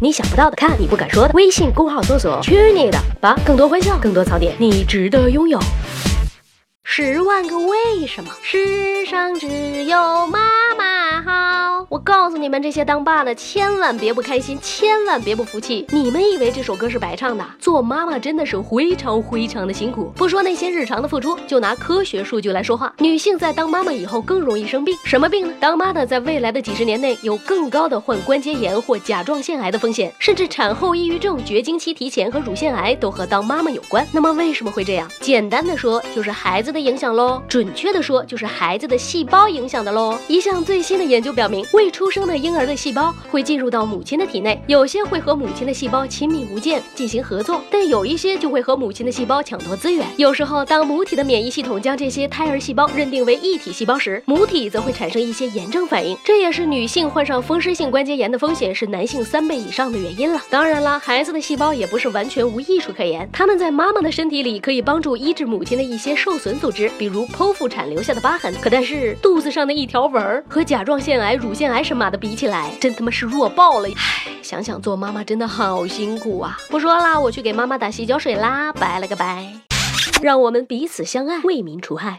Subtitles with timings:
[0.00, 1.34] 你想不到的，看你不敢说的。
[1.34, 5.58] 微信公号搜索“去你的吧”，更多欢笑，更多槽点，你值得拥有。
[6.84, 10.38] 十万个为什么，世上只有妈
[10.78, 11.86] 妈好。
[11.90, 11.98] 我
[12.28, 15.86] 告诉你们，这些当爸的千万别不开心，千万别不服气。
[15.88, 17.42] 你们以为这首歌是白唱的？
[17.58, 20.12] 做妈妈真的是非常非常的辛苦。
[20.14, 24.94] 不说那些日常的付出，就拿科学数据来说话，女性在当妈妈以后更容易生病。
[25.06, 25.54] 什么病呢？
[25.58, 34.06] 当妈的在未来的几十年内有更高的患关节炎或甲状腺癌的风险，甚至产后抑郁症、绝经期提前和乳腺癌都和当妈妈有关。
[34.12, 35.10] 那么为什么会这样？
[35.22, 37.42] 简单的说，就是孩子的影响喽。
[37.48, 40.18] 准确的说，就是孩子的细胞影响的喽。
[40.28, 50.04] 一项最新的研究表明，未出生生的婴儿的细胞会进入到母亲的体内，有些会和母亲的细胞亲密无间，进行合作，但有一些就会和母亲的细胞抢夺资源。
[50.16, 56.18] 有时候，当母体的免疫系统将这些胎儿细胞认定为异体细胞时，母体则会产生一些炎症反应。
[56.24, 60.42] 这也是女性患上风湿性关节炎的风险是男性三倍以上的原因了。
[60.50, 68.52] 当然了，孩子的细胞也不是完全无益处可言，他们在妈妈的身体里可以帮助医治母亲的一些受损组织，比如剖腹产留下的疤痕。
[68.60, 73.88] 可但是肚子上的一条纹儿和甲状腺癌、乳腺癌什么的比起来，真他妈是弱爆了！
[73.88, 76.56] 唉，想想做妈妈真的好辛苦啊！
[76.70, 79.52] 不说啦，我去给妈妈打洗脚水啦，拜了个拜。
[80.22, 82.16] 让我们彼此相爱，为民除害。